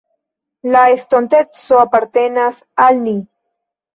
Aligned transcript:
La 0.75 0.79
estonteco 0.93 1.77
apartenas 1.81 2.61
al 2.87 3.03
ni. 3.05 3.17